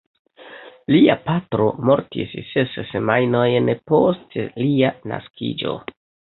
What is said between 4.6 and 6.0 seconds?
lia naskiĝo.